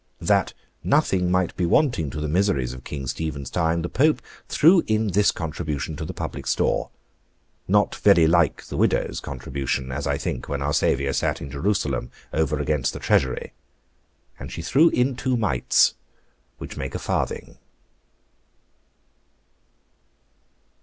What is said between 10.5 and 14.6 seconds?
Our Saviour sat in Jerusalem over against the Treasury, 'and